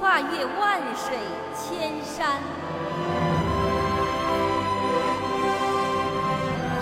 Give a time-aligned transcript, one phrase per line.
[0.00, 1.16] 跨越万水
[1.56, 2.40] 千山，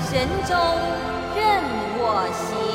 [0.03, 0.55] 神州
[1.35, 1.63] 任
[1.99, 2.66] 我行。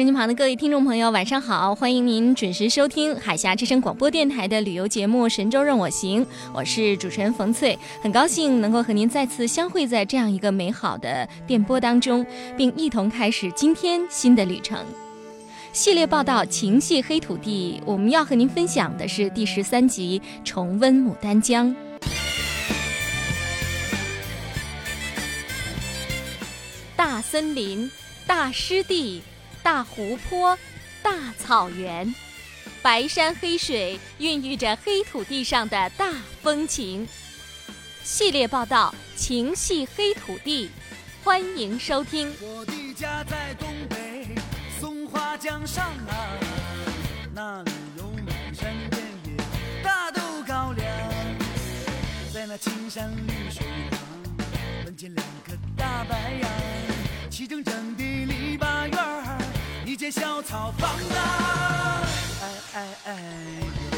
[0.00, 1.74] 手机旁的各位听众朋友，晚上好！
[1.74, 12.24] 欢迎您准时收听海峡之声广播电台的旅游节目《神州任我行》，我是主持人冯翠，很高兴能够和您再次相会在这样一个美好的电波当中，
[12.56, 14.78] 并一同开始今天新的旅程。
[15.74, 21.68] 系列报道《情系黑土地》，我们要和您分享的是第十三集《重温牡丹江》。
[26.96, 27.90] 大森林，
[28.26, 29.20] 大湿地。
[29.62, 30.58] 大湖泊，
[31.02, 32.14] 大草原，
[32.82, 37.06] 白山黑水，孕育着黑土地上的大风情。
[38.02, 40.66] 系列报道《情系黑土地》，
[41.22, 42.32] 欢迎收听。
[42.40, 44.28] 我的家在东北
[44.80, 46.14] 松花江上啊，
[47.34, 50.86] 那里有满山遍野大豆高粱，
[52.32, 54.00] 在那青山绿水旁，
[54.84, 56.50] 门前两棵大白杨，
[57.30, 58.09] 齐整整的。
[60.10, 62.02] 小草房啊，
[62.42, 63.89] 哎哎哎。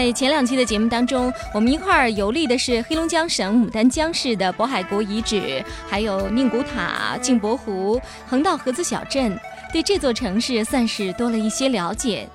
[0.00, 9.38] 在前两期的节目当中，我们一块儿游历的是黑龙江省牡丹江市的渤海国遗址，还有宁古塔、镜泊湖、横道河子小镇，
[9.74, 12.26] 对这座城市算是多了一些了解。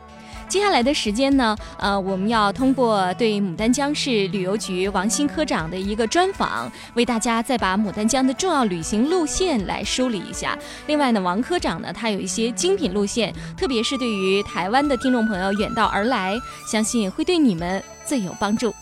[0.48, 10.58] 接下来的时间呢，呃，我们要通过对牡丹江市旅游局王新科长的一个专访，为大家再把牡丹江的重要旅行路线来梳理一下。
[10.88, 16.36] 另外呢，王科长呢，他有一些精品路线，特别是对于台湾的听众朋友远道而来，
[16.72, 18.74] 相信会对你们最有帮助。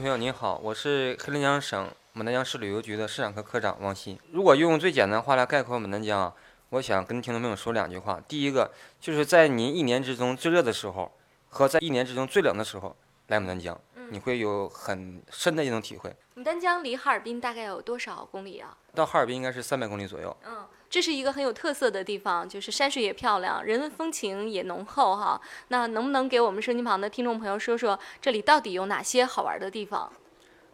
[0.00, 4.18] 众朋友您好，我是黑龙江省牡丹江市旅游局的市场科科长王鑫。
[4.32, 6.34] 如果用最简单的话来概括牡丹江啊，
[6.70, 8.18] 我想跟听众朋友说两句话。
[8.26, 11.12] 第一个就是在您一年之中最热的时候，
[11.50, 12.96] 和在一年之中最冷的时候
[13.26, 13.78] 来牡丹江，
[14.08, 16.16] 你会有很深的一种体会。
[16.34, 18.74] 牡丹江离哈尔滨大概有多少公里啊？
[18.94, 20.34] 到哈尔滨应该是三百公里左右。
[20.46, 20.66] 嗯。
[20.90, 25.40] 这是一个很有特色的地方，就是山水也漂亮，人文风情也浓厚哈。
[25.68, 30.12] 那能不能给我们收音旁的听众朋友说说，这里到底有哪些好玩的地方？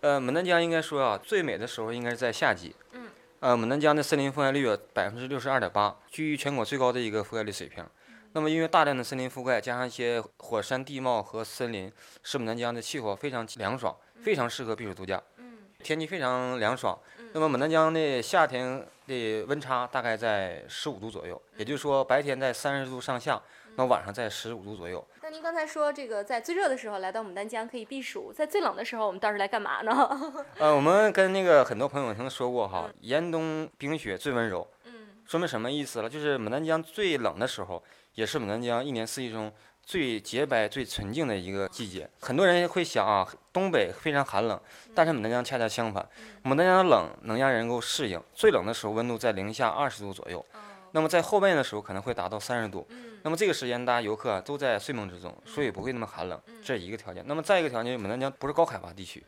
[0.01, 2.75] 呃，牡丹江应该说啊，最美的时候应该是在夏季。
[2.93, 3.11] 嗯。
[3.41, 7.85] 呃，牡丹江的森林覆盖率有百分之六十二点八，居于全国最高的一个覆盖率水平。
[8.33, 15.23] 那么，因为大量的森林覆盖，加上一些火山地貌和森林，使牡丹江的气候非常凉爽，非常适合避暑度假。
[15.37, 15.59] 嗯。
[15.83, 16.99] 天气非常凉爽。
[17.39, 23.39] 那么，牡丹江的夏天的温差大概在十五度左右，也就是说白天在三十度上下，
[23.75, 25.07] 那晚上在十五度左右。
[25.21, 30.19] 那您刚才说这个在最热的时候来到牡丹江可以避暑，在最冷的时候我们到时来干嘛呢？
[30.57, 34.67] 呃，我们跟那个很多朋友曾说过哈，严冬冰雪最温柔。
[34.85, 36.09] 嗯，说明什么意思了？
[36.09, 37.85] 就是牡丹江最冷的时候，
[38.15, 39.53] 也是牡丹江一年四季中。
[39.87, 44.61] 最洁白、最纯净的一个季节，很多人会想啊，东北非常寒冷，
[44.93, 46.05] 但是牡丹江恰恰相反，
[46.43, 48.21] 牡丹江的冷能让人够适应。
[48.35, 50.45] 最冷的时候温度在零下二十度左右，
[50.91, 52.85] 那么在后半夜的时候可能会达到三十度。
[52.91, 57.25] 嗯那么这个时间大家游客啊都在睡梦之中，所以不会那么寒冷，这是一个条件。
[57.27, 59.25] 那么再一个条件，牡丹江不是高海拔地区，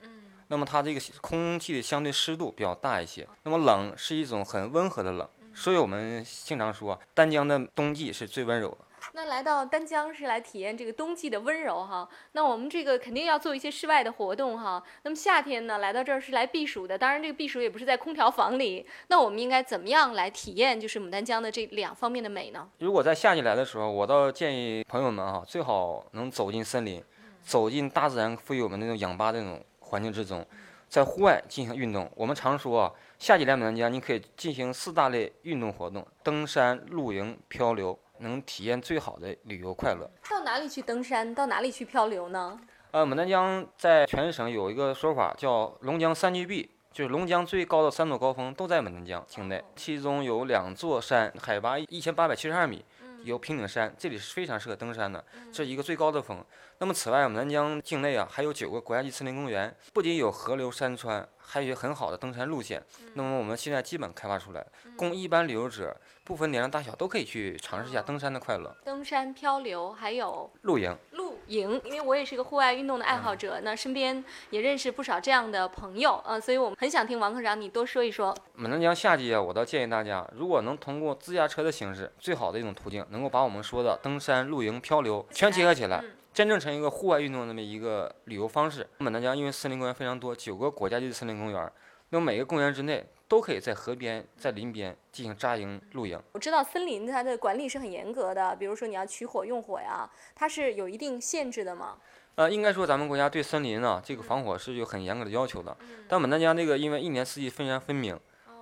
[0.49, 8.88] 那么它这个空气的相对湿度比较大一些，那么冷是一种很温和的冷，所以我们经常说丹江的冬季是最温柔的。
[9.13, 12.09] 那来到丹江是来体验这个冬季的温柔哈。
[12.33, 14.83] 那我们这个肯定要做一些室外的活动哈。
[15.03, 18.87] 那么夏天呢，来到这儿是来避暑的，当然这个避暑也不是在空调房里。
[19.09, 22.69] 那我们应该怎么样来体验就是牡丹江的这两方面的美呢？
[22.79, 27.03] 如果在夏季来的时候，我倒建议朋友们啊，最好能走进森林，
[27.43, 30.45] 走进大自然赋予我们那种氧吧那种环境之中，
[30.89, 32.11] 在户外进行运动。
[32.15, 40.11] 我们常说啊，夏季来牡丹江，你可以进行四大类运动活动：登山、露营、漂流，能体验最好的旅游快乐。
[40.31, 41.35] 到哪里去登山？
[41.35, 42.59] 到哪里去漂流呢？
[42.91, 52.83] 呃，牡丹江在全省有一个说法叫“龙江三巨壁”，就是龙江最高的三座高峰都在牡丹江境内，其中有两座山海拔一千八百七十二米，
[53.25, 55.23] 有平顶山，这里是非常适合登山的，
[55.53, 56.43] 这是一个最高的峰。
[56.79, 62.83] 那么此外，牡丹江境内啊还有九个国家级森林公园，不仅有河流山川，还有一些很好的登山路线。
[63.15, 64.67] 那么我们现在基本开发出来，
[64.97, 68.77] 供一般旅游者不分年龄大小都可以去尝试一下登山的快乐。
[68.85, 70.95] 登山、漂流，还有露营。
[71.13, 78.37] 露营，因为我也是一个户外运动的爱好者，那身边也认识不少这样的朋友，呃，所以我们很想听王科长你多说一说。
[78.59, 88.87] 牡丹江夏季啊，我倒建议大家，如果能通过自驾车的形式，最好的一种途径，能够把我们说的登山、露营、漂流全结合起来，真正成一个户外运动的那么一个旅游方式。
[88.99, 91.73] 牡丹江因为森林公园非常多，九个国家级的森林公园，
[92.11, 96.21] 那么每个公园之内都可以在河边、在林边进行扎营露营。
[96.33, 101.97] 我知道森林它的管理是很严格的，比如说你要取火用火呀，它是有一定限制的嘛。
[102.37, 105.77] 呃，应该说咱们国家对森林啊这个防火是有很严格的要求的。
[106.09, 108.19] 但牡丹江这个因为一年四季分然分明，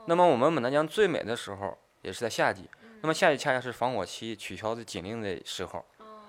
[0.07, 2.71] 那么我们牡丹江最美的时候也是在夏季，
[3.03, 5.85] 那么夏季恰恰是防火期取消的紧令的时候。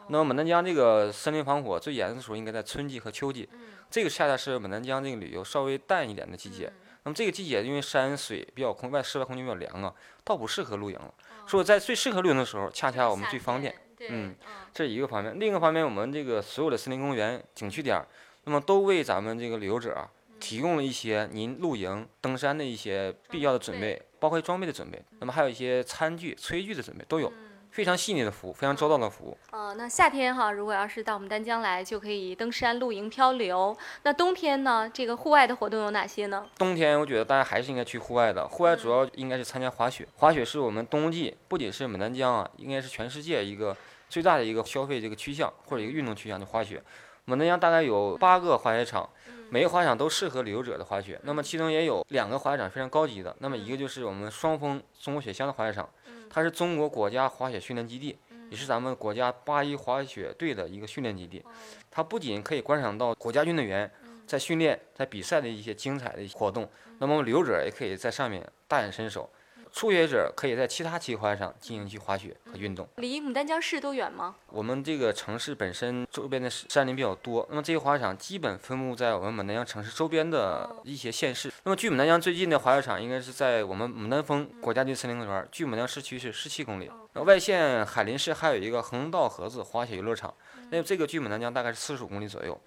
[0.09, 3.47] 那么牡丹江这个森林防火最严的时候应该在春季和秋季，
[3.89, 6.71] 这个恰恰是牡丹江这个旅游稍微淡一点的季节。
[7.03, 9.93] 那么这个季节因为山水比较空，外室外空气比较凉啊，
[10.23, 11.13] 倒不适合露营了。
[11.45, 13.73] 所以在最适合露营的时候，恰恰我们最方便。
[14.09, 14.35] 嗯，
[14.73, 15.39] 这是一个方面。
[15.39, 17.99] 另一个方面，我们这个所有的森林公园、景区点，
[18.43, 20.09] 那么都为咱们这个旅游者啊
[20.39, 27.31] 提供了一些您露营、登山的一些必要的准备，包括装备的准备，那么还有一些餐具、炊具的准备都有，
[27.71, 29.37] 非常细腻的服务，非常周到的服务。
[29.51, 33.75] 呃，那夏天哈，如果要是到我们丹江来，就可以登山、露营、漂流。
[34.03, 36.45] 那冬天呢，这个户外的活动有哪些呢？
[36.57, 40.07] 冬天我觉得大家还是应该去户外的，户外主要应该是参加滑雪。
[40.15, 43.75] 滑雪是我们冬季不仅是牡丹江啊，应该是全世界一个
[44.09, 46.81] 最大的一个消费这个趋向或者一个运动趋向，就滑雪。
[47.27, 49.09] 牡丹江大概有八个滑雪场，
[49.49, 51.19] 每个滑雪场都适合旅游者的滑雪。
[51.23, 55.89] 那么其中也有两个滑雪场非常高级的，那么一个就是我们双峰松果雪乡的滑雪场，
[56.29, 58.17] 它是中国国家滑雪训练基地，
[58.49, 61.43] 也是咱们国家八一滑雪队的一个训练基地。
[61.89, 63.89] 它不仅可以观赏到国家运动员
[64.25, 66.69] 在训练、在比赛的一些精彩的活动，
[66.99, 69.29] 那么旅游者也可以在上面大显身手。
[69.77, 72.89] 初学者可以在其他奇滑雪场进行去滑雪和运动。
[72.95, 74.33] 离牡丹江市多远吗？
[74.47, 81.51] 我们这个城市本身周边的山林比较多，那么这些滑雪场基本分布在我们牡丹江城市周边的一些县市。
[81.63, 86.89] 那么距牡丹江最近的滑雪场应该是在我们牡丹峰国家级森林公园，距牡丹江市区是十七公里。
[87.13, 90.33] 那外县海林市还有一个横道河子滑雪游乐场，
[90.71, 92.59] 那这个距牡丹江大概是四十五公里左右。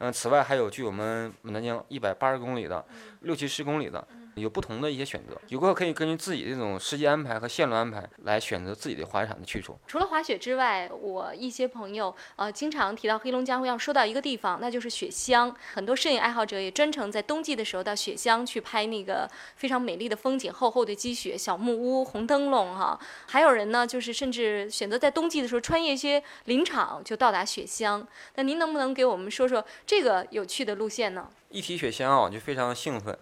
[0.00, 2.84] 嗯，此外还有距我们牡丹江一百八十公里的，
[3.22, 4.06] 六七十公里的。
[4.40, 9.78] 有不同的一些选择，游客可以根据自己这种时间安排和线路安排来选择自己的滑雪场的去处。
[9.86, 15.54] 除了滑雪之外，我一些朋友呃经常提到黑龙江，会要说到一个地方，那就是雪乡。
[15.74, 22.98] 很多摄影爱好者也专程在冬季的时候到雪乡去拍那个非常美丽的风景，厚厚的积雪、小木屋、红灯笼哈。
[23.26, 28.06] 还有人呢，就是甚至选择在冬季的时候穿越一些林场就到达雪乡。
[28.34, 31.28] 那您能不能给我们说说这个有趣的路线呢？
[31.50, 33.18] 一提雪乡啊，我就非常兴奋。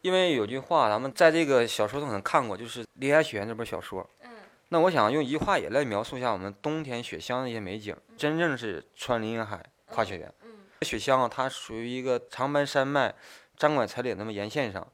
[0.00, 4.08] 因为有句话，咱们在这个小说中可能看过，就是《林海雪原》这本小说。
[4.22, 4.30] 嗯。
[4.68, 10.32] 那我想用一句话也来描述一下我们冬天雪乡的一些美景，真正是穿林海跨雪原。
[10.42, 10.50] 嗯。
[10.82, 13.14] 雪乡啊，它属于一个长白山脉、
[13.56, 14.86] 张管彩岭那么沿线上。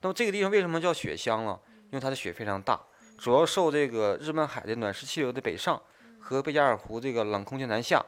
[0.00, 1.58] 那么这个地方为什么叫雪乡啊？
[1.90, 2.80] 因为它的雪非常大，
[3.18, 5.80] 主要受这个日本海的暖湿气流的北上
[6.18, 8.04] 和贝加尔湖这个冷空气南下。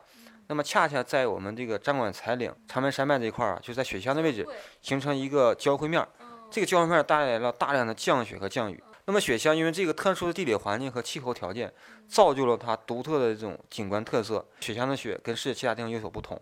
[0.49, 4.47] 那么恰恰在我们这个张管彩岭、长白山脉这一块儿啊，就在雪乡的位置
[4.81, 6.07] 形成一个交汇面。
[6.53, 8.81] 这个交汇面带来了大量的降雪和降雨。
[9.07, 11.73] 那么雪乡因为这个特殊的地理环境和气候条件，
[12.07, 14.47] 造就了它独特的这种景观特色。
[14.61, 16.41] 雪乡的雪跟世界其他地方有所不同。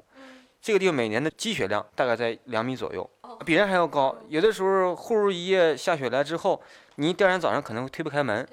[0.61, 3.09] 这个地方每年的积雪量大概在两米左右，
[3.47, 4.15] 比人还要高。
[4.29, 6.61] 有的时候忽如一夜下雪来之后，
[6.97, 8.47] 你第二天早上可能会推不开门。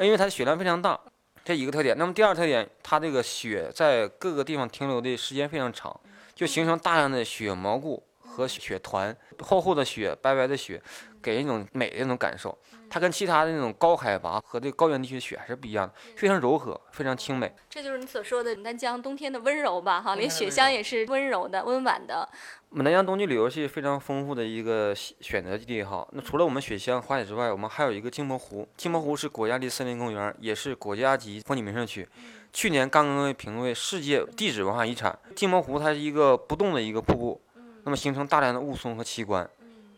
[0.00, 0.98] 因为它的雪量非常大，
[1.44, 1.96] 这一个特点。
[1.96, 5.98] 那么第二特点，它这个雪在各个地方停留的时间非常长，
[6.34, 8.02] 就形成大量的雪蘑菇
[8.36, 10.80] 和雪团，厚厚的雪，白白的雪，
[11.22, 12.56] 给人一种美的那种感受。
[12.88, 17.52] 它跟其他的那种高海拔和这高原地区的雪还是不一样的，非常柔和，非常清美。
[17.68, 20.00] 这就是你所说的牡丹江冬天的温柔吧？
[20.00, 22.28] 哈，连雪乡也是温柔的、温婉的。
[22.72, 26.06] 牡丹江冬季旅游是非常丰富的一个选选择地哈。
[26.12, 28.68] 那除了我们雪乡滑雪之外，我们还有一个镜泊湖。
[28.76, 32.06] 镜泊湖是国家级森林公园，也是国家级风景名胜区。
[32.52, 35.18] 去年刚刚被评为世界地质文化遗产。
[35.34, 37.40] 镜泊湖它是一个不动的一个瀑布，
[37.86, 39.48] 那么形成大量的雾凇和奇观，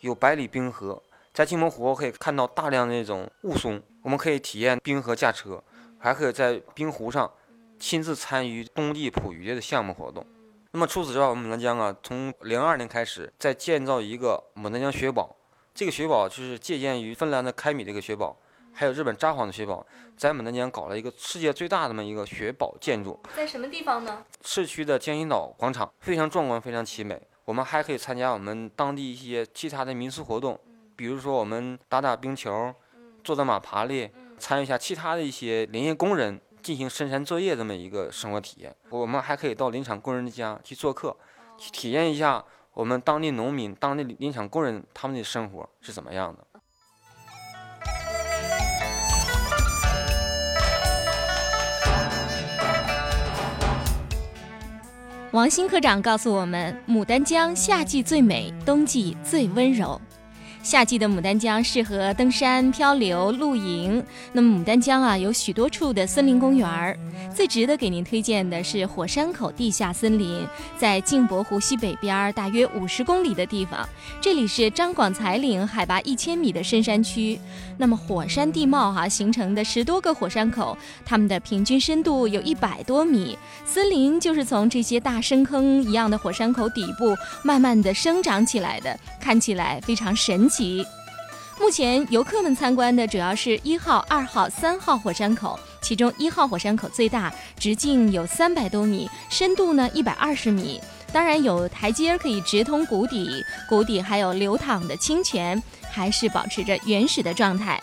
[0.00, 1.02] 有百里冰河。
[1.32, 5.62] 在镜泊湖可以看到大量的那种雾凇，我们可以体验冰河驾车，
[5.98, 7.30] 还可以在冰湖上
[7.78, 10.22] 亲自参与冬季捕鱼的项目活动。
[10.72, 15.34] 那么除此之外，我们牡丹江啊，从零二年开始在建造一个牡丹江雪堡。
[15.74, 18.36] 这个雪堡就是借鉴于芬兰的开米这个雪堡，
[18.74, 23.18] 还有日本札幌的雪堡，在牡丹江搞了一个世界最大的这么一个雪堡建筑。
[23.34, 24.22] 在什么地方呢？
[24.44, 27.18] 市区的江心岛广场非常壮观，非常奇美。
[27.48, 30.60] 我们还可以参加我们当地一些其他的民俗活动，
[30.94, 32.74] 比如说我们打打冰球，
[33.24, 38.76] 坐坐马爬犁，参与一下其他的一些林业工人进行深山作业这么一个生活体验。
[38.90, 41.16] 我们还可以到林场工人的家去做客，
[41.56, 46.46] 去体验一下我们当地农民、当地林场工人他们的生活是怎么样的。
[55.32, 60.00] 王新科长告诉我们，牡丹江夏季最美，冬季最温柔。
[60.68, 64.04] 夏季的牡丹江适合登山、漂流、露营。
[64.34, 66.94] 那么牡丹江啊，有许多处的森林公园儿，
[67.34, 70.46] 最值得给您推荐的是火山口地下森林，
[70.76, 73.88] 在镜泊湖西北边儿大约五十公里的地方。
[74.20, 77.40] 这里是张广才岭海拔一千米的深山区。
[77.78, 83.38] 那么火山地貌哈、形成的十多个火山口，它们的平均深度有一百多米。
[83.64, 90.57] 森林就是从这些大深坑一样的火山口底部慢慢的生长起来的，看起来非常神奇。
[91.60, 100.80] 目前游客们参观的主要是一号、二号、三号火山口，其中一号火山口最大，直径有三百多米，深度呢一百二十米。
[101.12, 105.60] 当然有台阶可以直通谷底，谷底还有流淌的清泉，
[105.90, 107.80] 还是保持着原始的状态。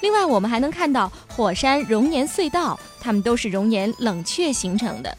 [0.00, 5.16] 另外，我们还能看到火山熔岩隧道，它们都是熔岩冷却形成的。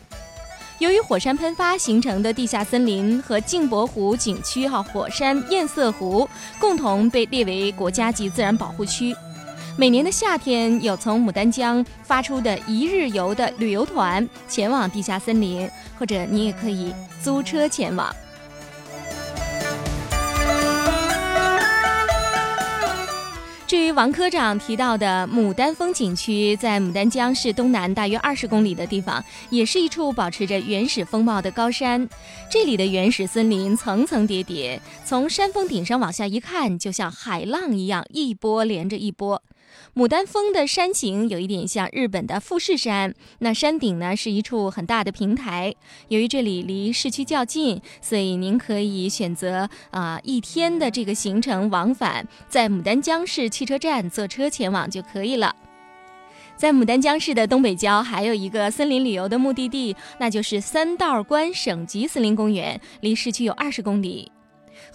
[0.79, 6.29] 由于火山喷发形成的地下森林和镜泊湖景区哈火山堰塞湖
[6.59, 9.15] 共同被列为国家级自然保护区。
[9.75, 15.67] 每年的夏天，有从牡丹江发出的一日游的旅游团前往地下森林，
[15.97, 16.93] 或者你也可以
[17.23, 18.15] 租车前往。
[23.67, 32.07] 至于王科长提到的牡丹风景区，在牡丹江市东南大约二十公里的地方，也是一处保持着原始风貌的高山。
[32.49, 39.43] 这里的原始森林层层叠叠，从山峰顶上往下一看，就像海浪一样，一波连着一波。
[39.97, 45.73] 牡丹峰的山形有一点像日本的富士山，那山顶呢是一处很大的平台。
[46.09, 55.55] 由于这里离市区较近，所以您可以选择啊、一天的这个行程往返，在牡丹江市汽车站坐车前往就可以了。
[56.55, 64.31] 在牡丹江市的东北郊，还有一个森林旅游的目的地，那就是三道关省级森林公园，离市区有二十公里。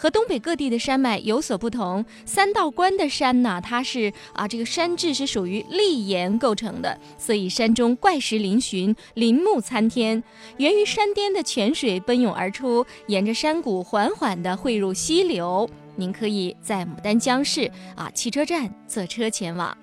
[0.03, 10.21] 和东北各地的山脉有所不同，三道关的山呢，它是啊，这个山质是属于砾岩构成的，所以山中怪石嶙峋，林木参天。
[10.57, 15.71] 源于山巅的泉水奔涌而出，沿着山谷缓缓地汇入溪流。
[15.95, 19.79] 您可以在牡丹江市啊汽车站坐车前往。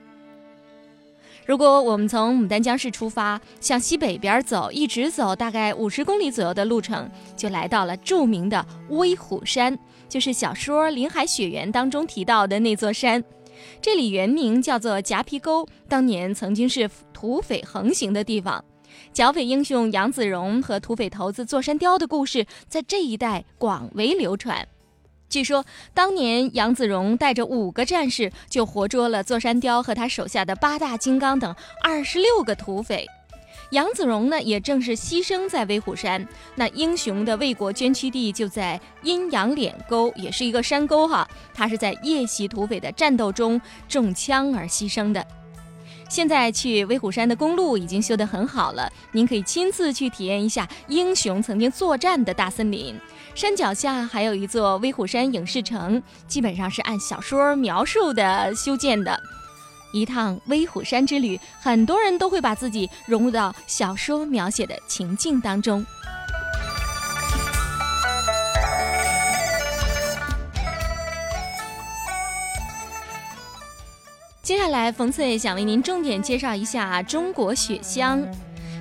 [1.45, 13.23] 如果我们从牡丹江市出发，向西北边走，一直走大概五十公里左右的路程，就来到了著名的威虎山，就是小说《林海雪原》当中提到的那座山。
[13.81, 18.63] 这里原名叫做夹皮沟，当年曾经是土匪横行的地方。
[19.13, 24.67] 剿匪英雄杨子荣和土匪头子座山雕的故事在这一带广为流传。
[25.29, 25.63] 据说
[25.93, 33.05] 当年杨子荣带着五个战士，就活捉了座山雕和他手下的八大金刚等二十六个土匪。
[33.71, 36.27] 杨子荣呢，也正是牺牲在威虎山。
[36.55, 41.27] 那英雄的为国捐躯地就在阴阳脸沟，也是一个山沟哈。
[41.53, 45.25] 他是在夜袭土匪的战斗中中枪而牺牲的。
[46.09, 52.99] 现在去威虎山的公路已经修得很好了，您可以亲自去体验一下英雄曾经作战的大森林。
[53.35, 59.21] 山脚下还有一座威虎山影视城，基本上是按小说描述的修建的。
[59.91, 65.85] 一趟威虎山之旅，很多人都会把自己融入到小说描写的情境当中。
[74.41, 78.25] 接下来，冯翠想为您重点介绍一下中国雪乡。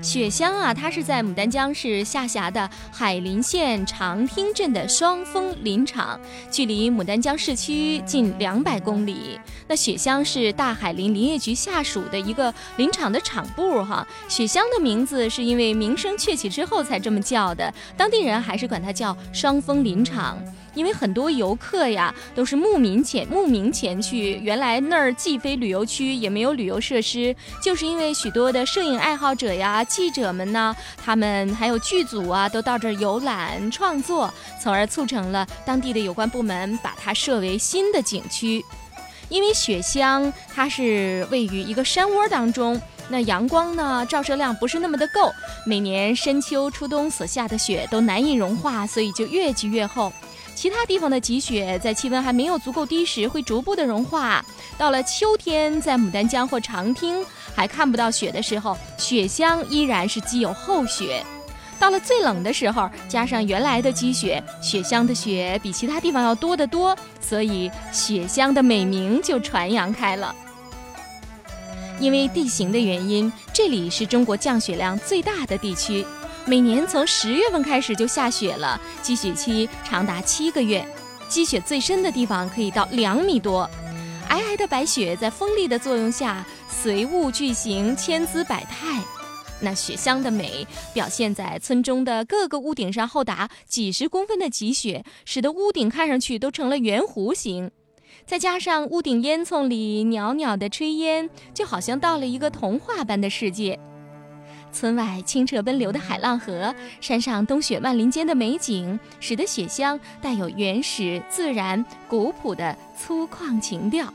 [0.00, 6.18] 雪乡啊，它是在牡丹江市下辖的海林县长汀镇的双峰林场，
[6.50, 9.38] 距离牡丹江市区近两百公里。
[9.66, 14.06] 那雪乡是大海林林业局下属的一个林场的场部哈。
[14.28, 20.38] 雪乡的名字是因为名声鹊起之后才这么叫的，当地人还是管它叫双峰林场。
[20.74, 34.32] 因为很多游客呀都是慕名前慕名前去，原来那儿既非旅游区，也没有旅游设施，就是因为许多的摄影爱好者呀、记者们呢，他们还有剧组啊，都到这儿游览创作，
[34.62, 38.64] 从而促成了当地的有关部门把它设为新的景区。
[39.28, 45.30] 因为雪乡它是位于一个山窝当中，那阳光呢照射量不是那么的够，
[45.66, 50.10] 每年深秋、初冬所下的雪都难以融化，所以就越积越厚。
[50.60, 54.44] 其他地方的积雪在气温还没有足够低时会逐步的融化，
[54.76, 57.24] 到了秋天，在牡丹江或长汀
[57.54, 61.24] 还看不到雪的时候，雪乡依然是积有厚雪。
[61.78, 70.34] 到了最冷的时候，加上原来的积雪，雪乡的雪比其他地方要多得多，所以雪乡的美名就传扬开了。
[72.00, 76.04] 因为地形的原因，这里是中国降雪量最大的地区。
[76.48, 80.82] 每年从十月份开始就下雪了，积雪期长达七个月，
[81.28, 83.68] 积雪最深的地方可以到两米多。
[84.30, 89.02] 皑皑的白雪在风力的作用下，随物俱形，千姿百态。
[89.60, 97.70] 那雪乡的美表现在村中的各个屋顶上，厚达几十公分的积雪，使得屋顶看上去都成了圆弧形。
[98.24, 103.78] 再加上屋顶烟囱里袅袅的炊烟，就好像到了一个童话般的世界。
[104.72, 114.12] 村外清澈奔流的海浪河，山上冬雪万林间的美景，使得雪乡带有原始、自然、古朴的粗犷情调。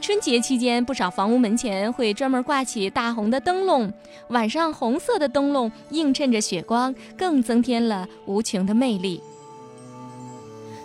[0.00, 3.92] 春节期间，不少房屋门前会专门挂起大红的灯笼，
[4.28, 9.22] 晚上红色的灯笼映衬着雪光，更增添了无穷的魅力。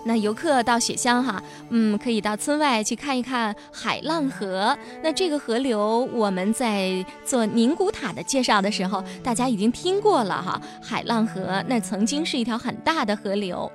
[0.04, 4.78] 那游客到雪乡哈，嗯，可以到村外去看一看海浪河。
[5.04, 10.62] 那这个河流，我们在做宁古塔的介绍的时候，大家已经听过了哈。
[10.82, 13.72] 海浪河那曾经是一条很大的河流。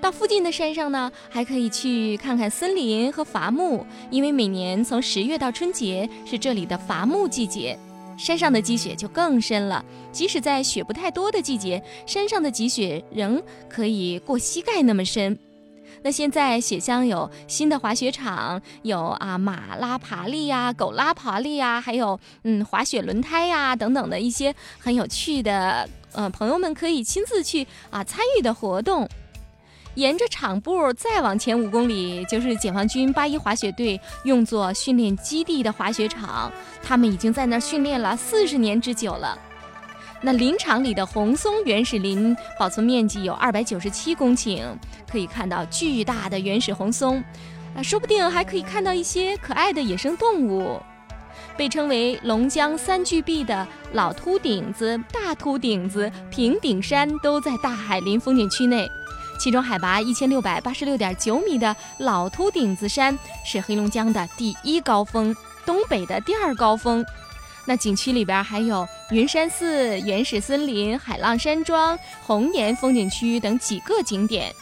[0.00, 7.78] 到附近的山上呢，还可以去看看森林和伐木，因为每年从十月到春节是这里的伐木季节，
[8.18, 9.82] 山上的积雪就更深了。
[10.12, 15.38] 即使在雪不太多的季节，山上的积雪仍可以过膝盖那么深。
[16.04, 29.08] 那现在雪乡有新的滑雪场，有啊马拉爬犁呀、狗拉爬犁呀，还有嗯滑雪轮胎呀等等的一些很有趣的，呃朋友们可以亲自去啊参与的活动。
[29.94, 39.38] 沿着场部再往前五公里，就是解放军八一滑雪队用作训练基地的滑雪场，他们已经在那儿训练了四十年之久了。
[40.26, 44.62] 那林场里的红松原始林保存面积有二百九十七公顷，
[45.06, 47.22] 可以看到巨大的原始红松，
[47.76, 50.80] 啊，说不定还可以看到一些可爱的野生动物。
[51.58, 58.88] 被称为龙江三巨壁的老秃顶子、大秃顶子、平顶山都在大海林风景区内，
[59.38, 67.04] 其中海拔一千六百八十六点九米的老秃顶子山是黑龙江的第一高峰，东北的第二高峰。
[67.66, 74.52] 那景区里边还有云山寺、原始森林、海浪山庄、红岩风景区等几个景点。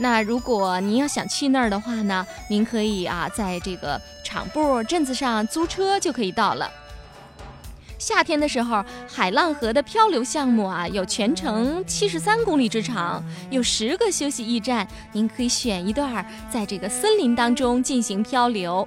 [0.00, 6.70] 那如果您要想去那儿的话呢，您可以啊，在这个场部镇子上租车就可以到了。
[7.98, 18.86] 夏天的时候，海浪河的漂流项目啊，有全程七十三公里之长，有十个休息驿站，您可以选一段在这个森林当中进行漂流。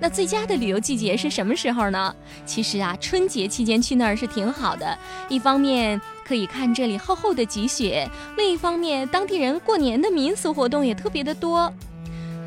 [0.00, 2.14] 那最佳的旅游季节是什么时候呢？
[2.46, 4.96] 其实啊，春节期间去那儿是挺好的。
[5.28, 11.72] 一方面可以看这里厚厚的积雪，另一方面当地人过年的民俗活动也特别的多。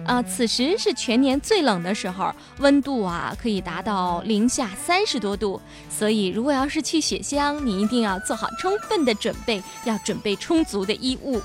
[0.05, 5.61] 啊，此时是全年最冷的时候，温度啊可以达到零下三十多度。
[5.89, 11.39] 所以如果要是去雪乡，你一定要做好充分的准备，要准备充足的衣物。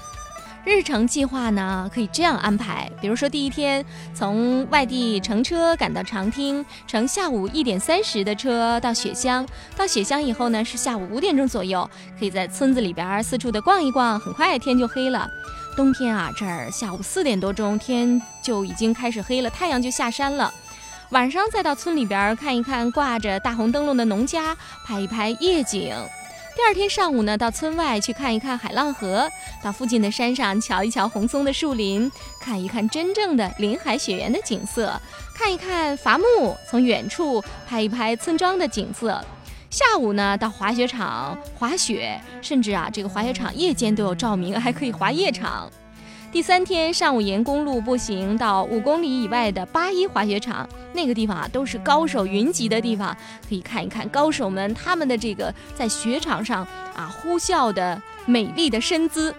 [0.67, 9.47] 日程计划呢，可以这样安排：比如说，第一天从外地乘车赶到长汀，乘下午一点三十的车到雪乡。
[9.77, 14.19] 到雪乡以后呢，是下午五点钟左右，可以在村子里边四处的逛一逛。
[14.19, 15.29] 很快天就黑了。
[15.77, 20.53] 冬天啊，这儿下午四点多钟天就已经开始黑了，太阳就下山了。
[21.11, 25.95] 晚上再到村里边看一看挂着大红灯笼的农家，拍一拍夜景。
[26.57, 29.31] 第二天上午呢，到村外去看一看海浪河，
[29.63, 34.99] 到附近的山上瞧一瞧红松的树林，看一看真正的林海雪原的景色，
[35.35, 39.23] 看一看伐木，从远处拍一拍村庄的景色。
[39.69, 45.71] 下午呢，到滑雪场滑雪，甚至啊，这个滑雪场夜间都有照明，还可以滑夜场。
[46.37, 53.17] 第三天上午沿公路步行到五公里以外的八一滑雪场，那个地方啊都是高手云集的地方，
[53.49, 56.63] 可以看一看高手们他们的这个在雪场上
[56.95, 59.35] 啊呼啸的美丽的身姿。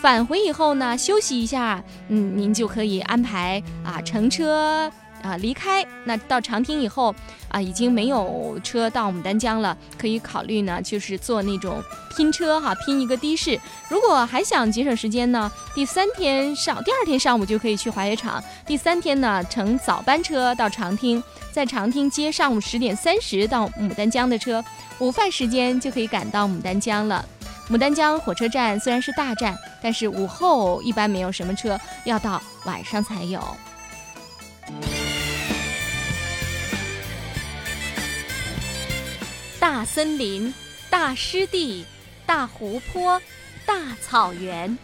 [0.00, 4.90] 返回以后呢，休息一下，嗯，您就可以安排啊乘车。
[5.24, 7.14] 啊，离开那到长汀以后
[7.48, 11.82] 啊，已经没有车到牡丹江了，可以考虑呢，就是坐那种
[12.14, 13.58] 拼车哈，拼一个的士。
[13.88, 24.62] 如果还想节省时间呢，第三天上第二天上午就可以去滑雪场，第三天呢乘早班车到长汀，在长汀接上午十点三十到牡丹江的车，
[24.98, 27.24] 午饭时间就可以赶到牡丹江了。
[27.70, 33.40] 牡丹江火车站虽然是大站，但是午后一般没有什么车，要到晚上才有。
[39.64, 40.52] 大森林、
[40.90, 41.86] 大湿地、
[42.26, 43.18] 大湖泊、
[43.64, 44.76] 大草原，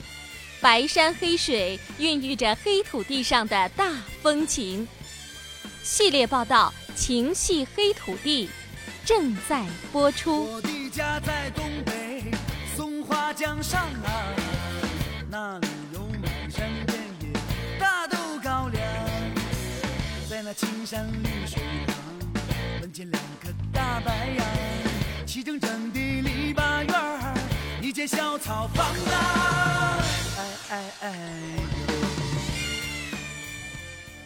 [0.58, 4.88] 白山黑水孕育着黑土地上的大风情。
[5.82, 8.46] 系列报道《情系黑土地》
[9.04, 10.44] 正在播出。
[10.50, 12.24] 我的家在东北
[12.74, 14.34] 松花江上啊，
[15.30, 17.38] 那里有满山遍野
[17.78, 18.82] 大豆高粱，
[20.30, 21.29] 在那青山绿
[28.06, 29.14] 小草放荡，
[30.38, 31.12] 哎哎哎。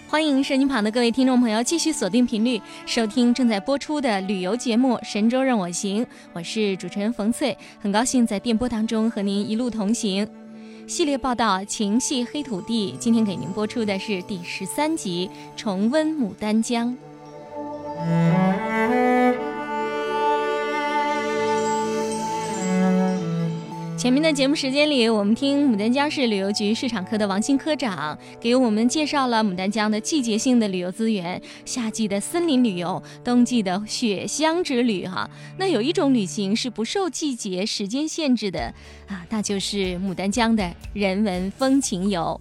[0.06, 10.28] 欢迎收音旁的各位听众朋友继续锁定频率收听正在播出的旅游节目《神州任我行》，我是主持人冯翠，很高兴在电波当中和您一路同行。
[10.86, 16.96] 系列报道《情系黑土地》，今天给您播出的是第十三集《重温牡丹江》。
[24.04, 35.06] 前面的节目时间里，我们听牡丹江市旅游局市场科的王鑫科长给我们介绍了牡丹江的季节性的旅游资源，夏季的森林旅游，冬季的雪乡之旅。
[35.06, 35.26] 哈，
[35.58, 38.74] 那有一种旅行是不受季节、时间限制的
[39.08, 42.38] 啊，那就是牡丹江的人文风情游。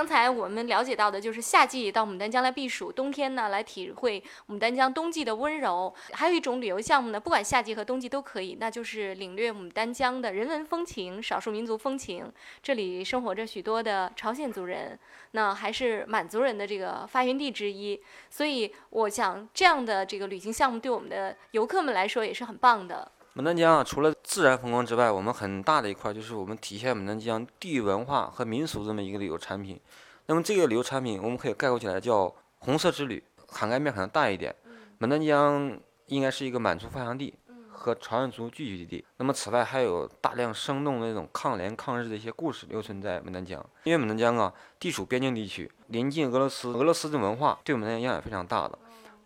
[0.00, 5.94] 刚才我们了解到的就是夏季到牡丹江来避暑，冬天呢来体会牡丹江冬季的温柔。
[6.12, 12.32] 还有一种旅游项目呢，不管夏季和冬季都可以，那就是领略牡丹江的人文风情、少数民族风情。
[12.62, 14.98] 这里生活着许多的朝鲜族人，
[15.32, 18.00] 那还是满族人的这个发源地之一。
[18.30, 23.12] 所以我想，这样的这个旅行项目对我们的游客们来说也是很棒的。
[23.36, 29.80] 牡丹江啊，除了自然风光之外，我们很大的一块就是我们体现牡丹江地域文化和民俗这么一个旅游产品。
[30.26, 34.52] 那么这个旅游产品，我们可以概括起来叫“红色之旅”，涵盖面可能大一点。
[34.98, 37.32] 牡丹江应该是一个满族发祥地
[37.70, 39.04] 和朝鲜族聚居地。
[39.18, 43.64] 那么此外还有大量生动的那种抗联抗日的一些故事留存在牡丹江。
[43.84, 48.76] 因为牡丹江啊，地处边境地区，临近俄罗斯，俄罗斯的文化对牡丹江影响也非常大的。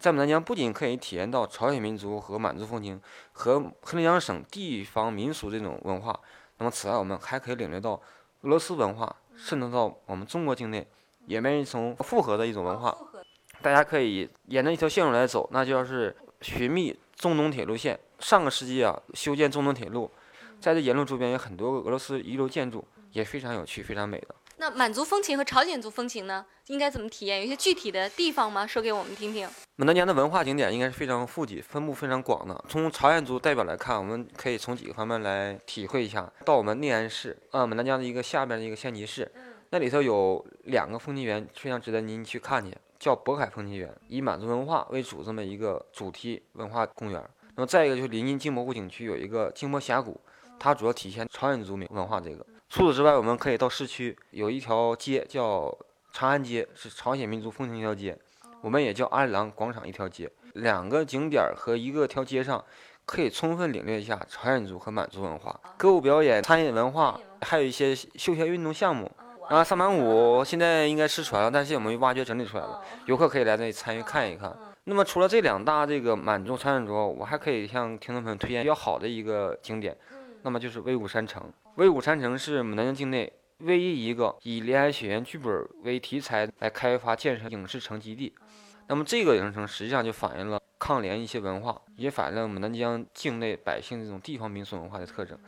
[0.04, 3.00] 在牡丹江不仅可以体验到朝鲜民族和满族风情
[3.32, 6.20] 和黑龙江省地方民俗这种文化，
[6.58, 7.92] 那么此外我们还可以领略到
[8.42, 10.86] 俄罗斯文化渗透到我们中国境内，
[11.28, 12.94] 演变一种复合的一种文化。
[13.62, 17.98] 大家可以沿着一条线路来走，那就是寻觅中东铁路线。
[18.18, 20.10] 上个世纪啊，修建中东铁路，
[20.60, 24.34] 在这沿路周边有很多俄罗斯遗留建筑，也非常有趣，非常美的。
[24.56, 27.40] 那满族风情和朝鲜族风情呢，应该怎么体验？
[27.40, 28.66] 有一些具体的地方吗？
[28.66, 29.48] 说给我们听听。
[29.76, 32.64] 牡丹江的文化景点应该是非常富集，分布非常广的。
[32.68, 36.32] 从朝鲜族代表来看，我们可以从几个方面来体会一下。
[36.44, 39.30] 到我们内安市，啊，牡丹江的一个下边的一个县级市，
[39.70, 47.20] 那里头有两个风情园，非常值得您去看去，叫渤海风情园，以满族文化为主这么一个主题文化公园。
[47.56, 50.20] 那么再一个就是临近镜泊湖景区有一个镜泊峡谷，
[50.60, 52.46] 它主要体现朝鲜族民文化这个。
[52.74, 55.72] 除此之外，我们可以到市区，有一条街叫
[56.12, 58.18] 长安街，是朝鲜民族风情一条街，
[58.62, 60.28] 我们也叫阿里郎广场一条街。
[60.54, 62.64] 两个景点和一个条街上，
[63.06, 69.08] 可以充分领略一下朝鲜族和满族文化、歌舞表演、餐饮文化，还有一些休闲运动项目。
[69.48, 74.52] 啊，萨满舞现在应该失传了，但是我们挖掘整理出来了，游客可以来这里参与看一看。
[74.82, 79.96] 那么除了这两大这个满族、朝鲜族，我还可以向听众朋友推荐比较好的一个景点。
[80.44, 81.50] 那么就是威武山城。
[81.76, 88.34] 威武山城是牡丹江境内唯一一个以《林海雪原》剧本为题材来开发建设影视城基地。
[88.86, 95.38] 那么这个影视城实际上就反映了抗联一些文化，也反映了牡丹江境内百姓这种地方民俗文化的特征。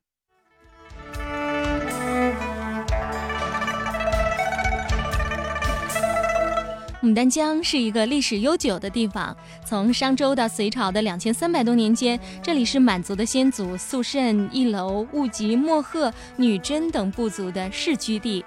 [7.07, 18.45] 牡丹江是一个历史悠久的地方，从商周到隋朝的两千三百多年间，这里是满族的先祖肃慎、义楼、务吉、莫贺、女真等部族的世居地。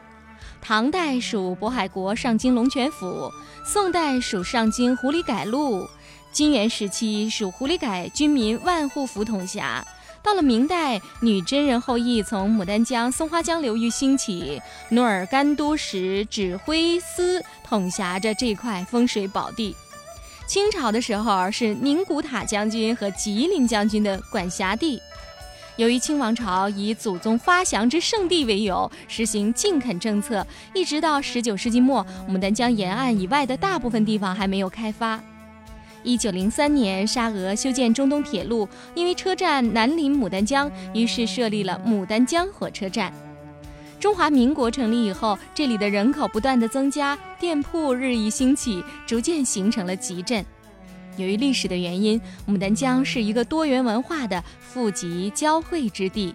[0.62, 3.32] 唐代属渤海国上京龙泉府，
[3.66, 5.88] 宋代属上京狐狸改路，
[6.34, 9.82] 金元时期属狐狸改军民万户府统辖。
[10.22, 19.76] 到了明代，女真人后裔从牡丹江、松花江流域兴起，努尔干都时指挥司统辖着这块风水宝地。
[20.46, 25.02] 清朝的时候是宁古塔将军和吉林将军的管辖地。
[25.78, 35.22] 由于清王朝以祖宗发祥之圣地为由，实行禁垦政策，一直到十九世纪末，牡丹江沿岸以外的大部分地方还没有开发。
[36.10, 43.14] 一九零三年，沙俄修建中东铁路，因为车站南临牡丹江，于是设立了牡丹江火车站。
[44.00, 50.44] 中华民国成立以后，这里的人口不断的增加，店铺日益兴起，逐渐形成了集镇。
[51.16, 56.34] 由于历史的原因，牡丹江是一个多元文化的富集交汇之地。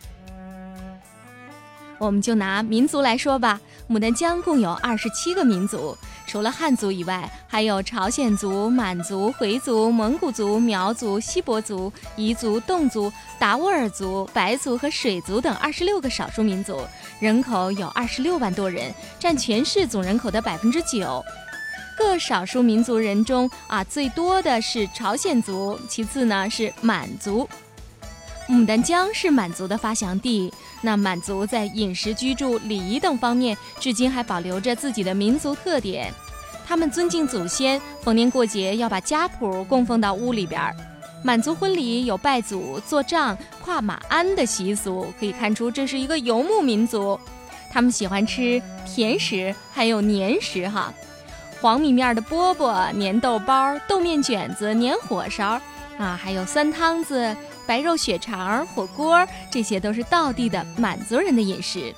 [1.98, 3.60] 我们就拿民族来说吧，
[3.90, 5.98] 牡丹江共有二十七个民族。
[6.26, 16.80] 除了汉族以外，还有朝鲜族、满族、回族、蒙古族、苗族、锡伯族、彝族、侗族、达斡尔族、白族和水族等二十六个少数民族，
[17.20, 21.22] 人口有二十六万多人，占全市总人口的百分之九。
[21.96, 27.48] 各少数民族人中啊，最多的是朝鲜族，其次呢是满族。
[28.48, 30.52] 牡丹江是满族的发祥地。
[30.84, 36.12] 那满族在饮食、居住、礼仪等方面，至今还保留着自己的民族特点。
[36.66, 40.76] 他们尊敬祖先，逢年过节要把家谱供奉到屋里边儿。
[41.22, 47.18] 满族婚礼有拜祖、做账、跨马鞍的习俗，可以看出这是一个游牧民族。
[47.72, 50.92] 他们喜欢吃甜食，还有黏食哈，
[51.62, 55.58] 黄米面的饽饽、粘豆包、豆面卷子、粘火烧
[55.96, 57.34] 啊，还有酸汤子。
[57.66, 61.94] 白肉血肠、火锅，这些都是道地的满族人的饮食。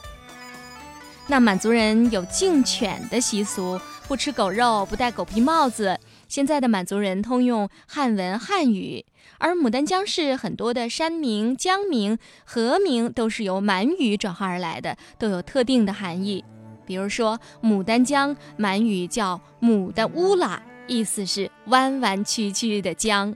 [1.26, 5.98] 那满族人有敬犬的习俗，不吃狗肉，不戴狗皮帽子。
[6.28, 9.04] 现在的满族人通用汉文汉语，
[9.38, 16.44] 而牡丹江市很多的山名、江名、河名都是由满语转化而来的，都有特定的含义。
[16.84, 23.34] 比如说，牡丹江满语叫“牡丹乌拉”，意思是弯弯曲曲的江。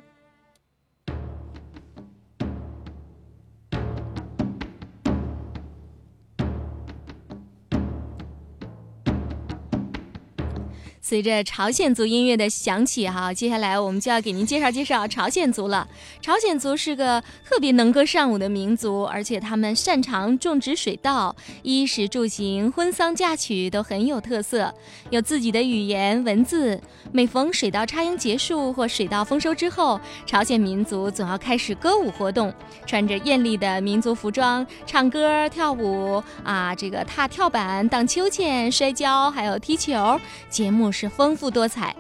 [11.10, 15.88] 随着朝鲜族音乐的响起，哈，接下来我们就要给您介绍介绍朝鲜族了。
[16.22, 24.72] 朝鲜族是个特别能歌善舞的民族，而且他们擅长种植水稻，衣食住行、婚丧嫁娶都很有特色，
[25.10, 26.80] 有自己的语言文字。
[27.10, 32.54] 每逢水稻插秧结束或水稻丰收之后，朝鲜民族总要开始歌舞活动，
[32.86, 40.16] 穿着艳丽的民族服装，唱歌跳舞啊，这个踏跳板、荡秋千、摔跤，还有踢球，
[40.48, 41.96] 节目是丰富多彩。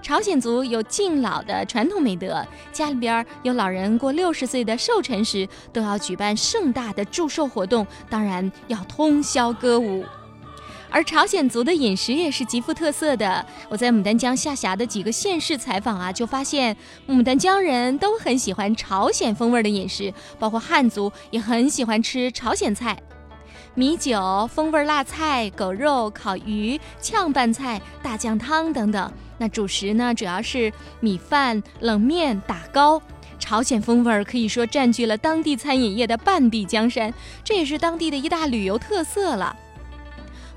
[0.00, 10.04] 朝鲜族有敬老的传统美德，家里边有老人过六十岁的寿辰时，都要举办盛大的祝寿活动，当然要通宵歌舞。
[10.88, 13.44] 而朝鲜族的饮食也是极富特色的。
[13.68, 16.74] 我在牡丹江下辖的几个县市采访啊，就发现
[17.08, 22.96] 牡丹江人都很喜欢朝鲜风味的饮食，包括汉族也很喜欢吃朝鲜菜，
[23.78, 29.12] 米酒、风味辣菜、狗肉、烤鱼、炝拌菜、大酱汤等等。
[29.38, 33.00] 那主食呢，主要是米饭、冷面、打糕。
[33.38, 37.14] 朝鲜风味可以说占据了当地餐饮业的半壁江山，
[37.44, 39.54] 这也是当地的一大旅游特色了。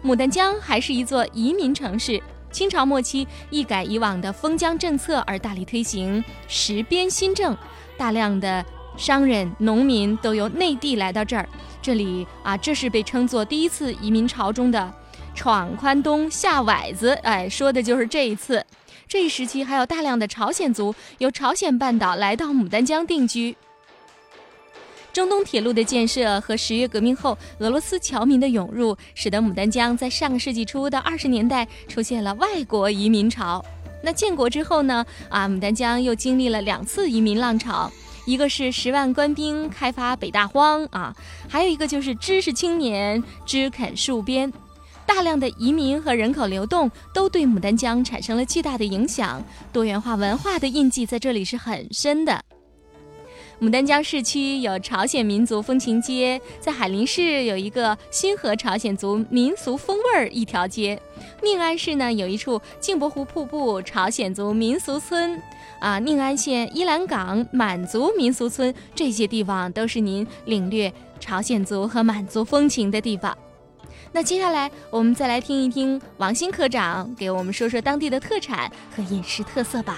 [0.04, 2.20] 牡丹江还是一座移民城市。
[2.52, 7.56] 清朝末期，一改以往的封疆政策，而大力推行实边新政，
[8.00, 8.66] 大量的
[8.98, 11.48] 商人、农民都由内地来到这儿。
[11.82, 14.94] 这里啊，这是被称作第一次移民潮中的
[15.34, 17.10] “闯宽东，下崴子”。
[17.24, 18.64] 哎，说的就是这一次。
[19.08, 23.56] 这一时期，还有大量的朝鲜族由朝鲜半岛来到牡丹江定居。
[25.12, 33.64] 中东铁路的建设和十月革命后俄罗斯侨民的涌入，使得牡丹江在上个世纪初的二十年代出现了外国移民潮。
[34.04, 35.06] 那建国之后呢？
[35.30, 37.92] 啊，牡丹江又经历了两次移民浪潮。
[38.32, 41.14] 一个是十万官兵开发北大荒啊，
[41.50, 44.50] 还有一个就是知识青年枝肯戍边。
[45.06, 52.42] 大量的移民和人口流动都对牡丹江产生了巨大的影响，多元化文化的印记在这里是很深的。
[53.60, 61.00] 牡丹江市区有朝鲜民族风情街，在海林市有一个新和朝鲜族民俗风味儿一条街，
[61.44, 65.40] 宁安市呢有一处镜泊湖瀑布朝鲜族民俗村，
[65.82, 73.36] 啊，宁安县依兰港满族民俗村，这些地方都是您领略朝鲜族和满族风情的地方。
[74.12, 79.98] 那接下来我们再来听一听王新科长给我们说说当地的特产和饮食特色吧。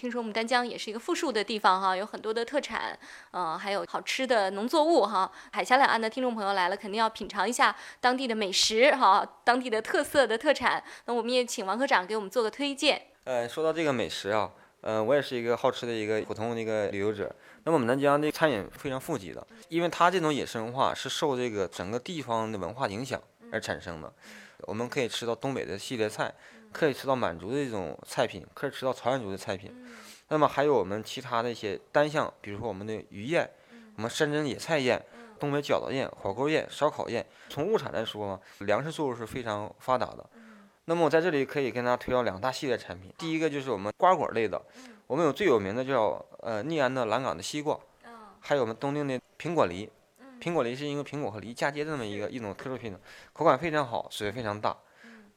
[0.00, 2.98] 听说牡丹江也是一个富庶的地方哈，有很多的特产，
[3.32, 5.30] 嗯、还有好吃的农作物哈。
[5.52, 10.82] 海峡两岸的听众朋友来了，肯定要品尝一下当地的美食哈，当地的特色的特产。
[11.04, 13.08] 那我们也请王科长给我们做个推荐。
[13.24, 17.30] 呃，说到这个美食啊，呃，我也是一个好吃的一个普通的一个旅游者。
[17.64, 23.20] 那么牡丹江的餐饮非常富集的，因为它这种饮食文化是受这个整个地方的文化影响
[23.52, 24.10] 而产生的。
[24.62, 26.32] 我们可以吃到东北的系列菜，
[26.72, 29.74] 可以吃到满族的这种菜品，可以吃到朝鲜族的菜品。
[30.28, 33.50] 那么还有我们其他的一些单项，比如说我们的鱼宴，
[33.96, 35.04] 我们山珍野菜宴，
[35.38, 37.26] 东北饺子宴、火锅宴、烧烤宴。
[37.48, 40.24] 从物产来说嘛，粮食作物是非常发达的。
[40.84, 44.60] 那么我在这里可以跟大家推销两大系列产品，第一个就是我们瓜果类的，
[45.06, 47.78] 我们有最有名的叫呃宁安的蓝港的西瓜，
[48.40, 49.90] 还有我们东定的苹果梨。
[50.40, 53.00] 苹果梨是一个苹果和梨嫁接的这么一个一种特殊品种，
[53.32, 54.76] 口感非常好，水分非常大。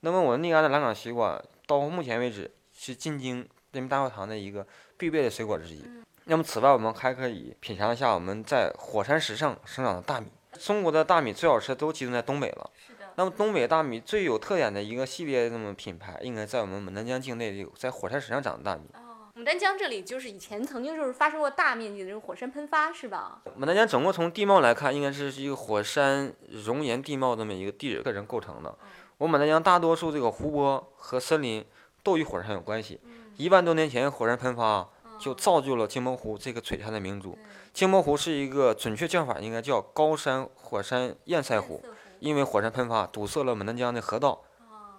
[0.05, 3.37] 那么我们宁安的蓝港西瓜到目前为止是进京
[3.71, 5.81] 人民大会堂的一个必备的水果之一。
[6.25, 10.27] 那么此外，我们还可以品尝一下我们在火山石上生长的大米。
[10.59, 12.69] 中国的大米最好吃都集中在东北了。
[12.85, 13.13] 是的。
[13.15, 18.81] 那么东北大米最有特点的一个系列那么品牌，应该在我们牡丹江境内有在火山石上长的大米。
[18.95, 23.41] 哦，牡丹江这里就是以前曾经就是发生过大面积的这种火山喷发，是吧？
[23.57, 28.77] 牡丹江整个从地貌来看，应该是一个火山熔岩地貌这么一个地质特征构成的。
[29.23, 31.63] 我们南疆大多数这个湖泊和森林
[32.03, 32.99] 都与火山有关系。
[33.38, 37.38] 一万多年前火山喷发就造就了镜泊湖这个璀璨的明珠。
[37.71, 41.81] 镜泊湖是一个准确叫法，应该叫高山火山堰塞湖，
[42.19, 44.41] 因为火山喷发堵塞了牡丹江的河道，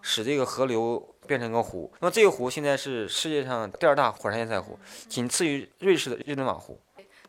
[0.00, 1.92] 使这个河流变成个湖。
[2.00, 6.80] 那么这个湖现在是世界上第二大火山堰塞湖，仅次于瑞士的日内瓦湖。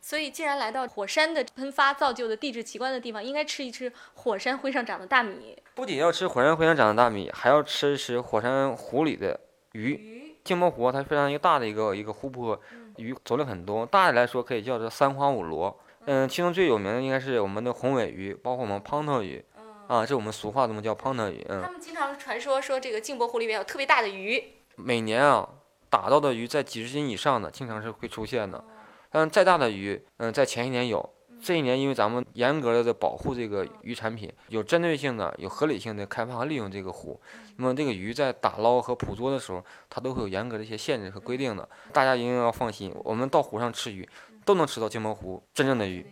[0.06, 5.60] 所以，既然来到火山的喷发造就的地质奇观的地方，应该吃一吃火山灰上长的大米。
[5.74, 9.40] 不仅要吃火山灰上长的大米，还要吃一吃火山湖里的
[9.72, 10.36] 鱼。
[10.44, 12.56] 镜泊湖它非常一个大的一个一个湖泊，
[12.98, 13.84] 鱼种类很多。
[13.84, 15.76] 大的来说可以叫做三花五螺。
[16.04, 19.44] 嗯，其中最有名的应该是我们的红尾鱼，包括我们胖头鱼。
[19.88, 21.44] 啊，这我们俗话怎么叫胖头鱼。
[21.48, 24.52] 嗯他，们经常传说说这个镜泊湖里面有特别大的鱼。
[24.76, 25.48] 每年啊
[25.90, 28.62] 打到的鱼在几十斤以上的，经常是会出现的。
[29.18, 31.08] 但再大的鱼，嗯，在前一年有，
[31.40, 37.18] 这一年因为咱们严格的保护这个鱼产品，有针对性的、有合理性的开发和利用这个湖。
[37.56, 41.66] 那么这个鱼在打捞和捕捉的时候，它都会有严格的一些限制和规定的。
[41.94, 44.06] 大家一定要放心，我们到湖上吃鱼，
[44.44, 46.06] 都能吃到金毛湖真正的鱼。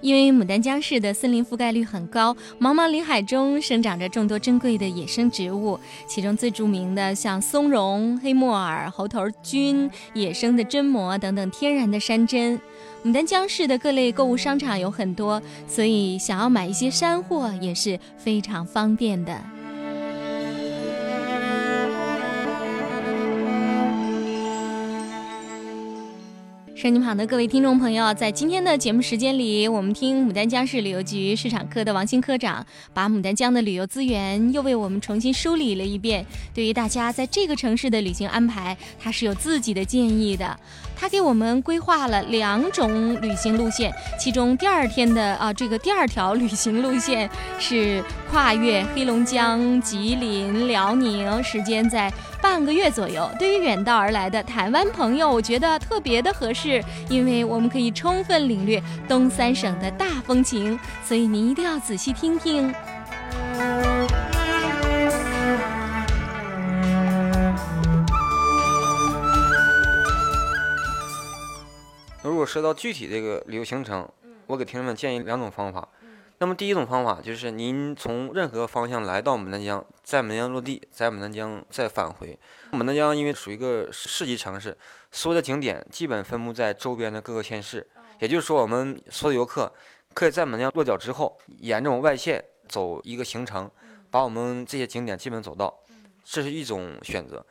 [0.00, 12.58] 因为牡丹江市的森林覆盖率很高，茫茫林海中生长着众多珍贵的野生植物，其中最著名的像松茸、黑木耳、猴头菌、野生的榛蘑等等天然的山珍。
[13.04, 19.42] 牡丹江市的各类购物商场有很多，所以想要买一些山货也是非常方便的。
[26.80, 32.64] 收音旁的各位听众朋友，在今天的节目时间里，我们听牡丹江市旅游局市场科的王新科长
[32.94, 36.24] 把牡丹江的旅游资源又为我们重新梳理了一遍。
[36.54, 40.58] 对于大家在这个城市的旅行安排，他是有自己的建议的。
[41.00, 52.12] 他给我们规划了两种旅行路线，其中第二天的啊，这个第二条旅行路线是跨越黑龙江、吉林、辽宁，时间在
[52.42, 53.26] 半个月左右。
[53.38, 62.74] 对于远道而来的台湾朋友，我觉得特别的合适，因为我们可以充分领略东三省的大风情，所以您一定要仔细听听。
[72.22, 74.06] 如果说到具体这个旅游行程，
[74.46, 75.88] 我给听众们建议两种方法。
[76.36, 82.38] 那么第一种方法就是您从任何方向来到牡丹江，在牡丹江落地，在牡丹江再返回。
[82.72, 84.76] 牡丹江因为属于一个市级城市，
[85.10, 89.72] 所有的景点基本分布在周边的各个县市，也就是说，我们所有游客
[90.12, 93.70] 可以在牡丹江落脚之后，沿着外线走一个行程，
[94.10, 95.74] 把我们这些景点基本走到，
[96.22, 97.44] 这是一种选择。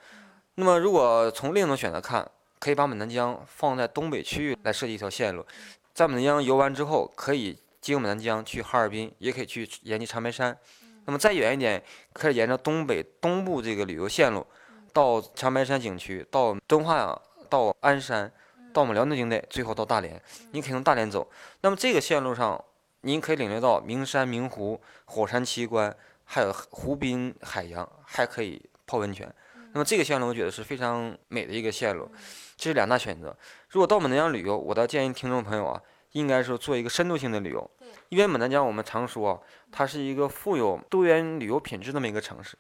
[0.56, 2.30] 那么如果从另一种选择看，
[2.60, 5.46] 可以把牡丹江放在东北区域来设计一条线路，
[5.94, 10.58] 在牡丹江游完之后，可以经牡丹江去哈尔滨，也可以去延吉长白山。
[11.06, 11.82] 那么再远一点，
[12.14, 14.46] 可以沿着东北东部这个旅游线路，
[14.94, 18.32] 到长白山景区，到敦化，到鞍山，
[18.74, 20.22] 到我们辽宁境内，最后到大连。
[20.52, 21.28] 你可以从大连走。
[21.62, 22.64] 那么这个线路上，
[23.02, 25.96] 您可以领略到名山名湖、火山奇观，
[26.26, 29.34] 还有湖滨海洋，还可以泡温泉。
[29.72, 32.12] 那么这个线路我觉得是非常美的一个线路。
[32.60, 33.34] 这是两大选择。
[33.70, 35.82] 如果到牡丹江旅游，我倒建议听众朋友啊，
[36.12, 37.72] 应该说做一个深度性的旅游。
[38.10, 39.42] 因为牡丹江我们常说，
[39.72, 42.58] 它是一个富有多元旅游品质这么一个城市，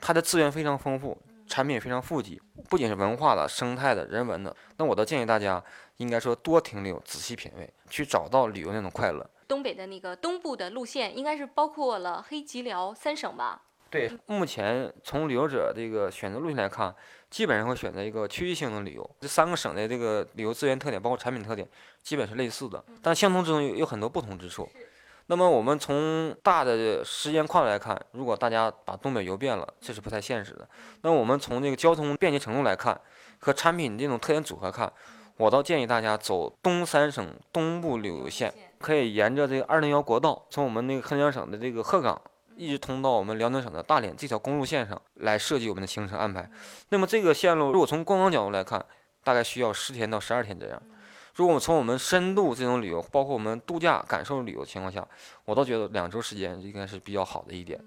[0.00, 4.54] 它的资源非常丰富，产品也非常富集，不仅是文化的、生态的、人文的。
[4.76, 5.60] 那我倒建议大家，
[5.96, 9.28] 应该说多停留、仔细品味，去找到旅游那种快乐。
[9.48, 13.62] 东北的那个东部的路线，应该是包括了黑吉辽三省吧？
[13.90, 16.94] 对，目前从旅游者这个选择路线来看。
[17.30, 21.66] 基本上会选择一个区域性的旅游，这三个省的这个旅游资源特点，包括产品特点，
[22.02, 24.68] 基本是类似的，但相同之中有有很多不同之处。
[25.26, 30.68] 那么我们从大的时间跨度来看，如果大家把东北游遍了，这是不太现实的。
[31.02, 33.00] 那我们从这个交通便捷程度来看，
[33.38, 34.92] 和产品这种特点组合看，
[35.36, 42.20] 我倒建议大家走东三省东部旅游线，可以沿着这个二零幺国道，从我们那个黑龙江省的这个鹤岗。
[42.60, 46.46] 一直通到我们辽宁省的大连这条公路线上来设计我们的行程安排。
[46.90, 48.84] 那么这个线路，如果从观光角度来看，
[49.24, 50.82] 大概需要十天到十二天这样。
[51.34, 55.06] 如果我们从我们深度这种旅游，包括我们度假感受旅游情况下，
[55.46, 57.82] 我倒觉得两周时间应该是比较好的一点。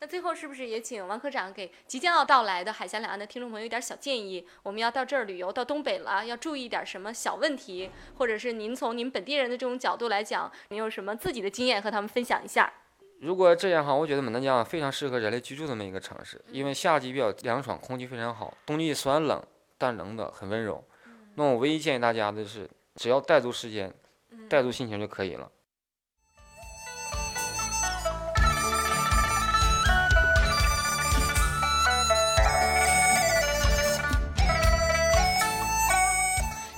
[0.00, 4.46] 那最后是不是也请王科长给即将要到来的海峡两岸的听众朋友一点小建议？
[4.62, 7.90] 我们要到这儿旅游，到东北了，要注意点什么小问题？
[8.16, 12.72] 或者是您从您本地人的这种角度来讲，您有什么自己的经验和他们分享一下？
[13.20, 19.42] 如果这样哈，我觉得牡丹江非常适合人类居住这么一个城市，因为夏季比较凉爽，空气非常好；冬季虽然冷，
[19.78, 20.84] 但冷的很温柔。
[21.34, 23.92] 那我唯一建议大家的是，只要带足时间，
[24.48, 25.50] 带足心情就可以了。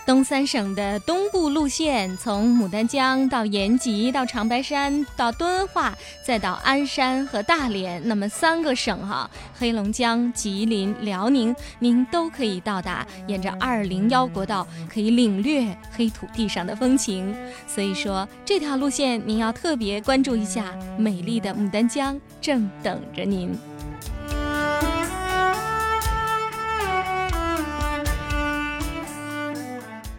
[0.07, 5.92] 东三省的东部路线，从牡丹江到延吉，到长白山，到敦化，
[6.24, 9.28] 再到鞍山和大连，那么三个省哈，
[9.59, 17.36] 黑龙江、吉林、辽宁，您都可以到达，沿着二零幺国道，可以领略黑土地上的风情。
[17.66, 23.59] 所以说，这条路线您要特别关注一下，美丽的牡丹江正等着您。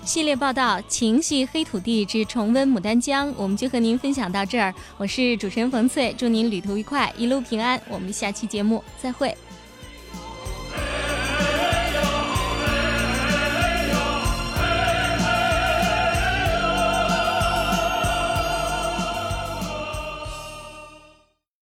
[0.07, 4.73] 系列报道《情系黑土地之重温牡丹江》，我们就和您分享到这儿。
[4.95, 7.79] 我是主持人冯翠，祝您旅途愉快，一路平安。
[7.89, 9.35] 我们下期节目再会。